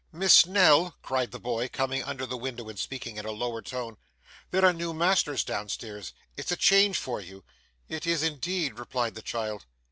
[0.11, 3.97] 'Miss Nell,' cried the boy coming under the window, and speaking in a lower tone,
[4.49, 6.11] 'there are new masters down stairs.
[6.35, 7.43] It's a change for you.'
[7.87, 9.67] 'It is indeed,' replied the child.